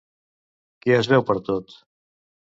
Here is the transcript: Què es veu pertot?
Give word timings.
Què 0.85 0.95
es 1.01 1.11
veu 1.13 1.27
pertot? 1.29 1.79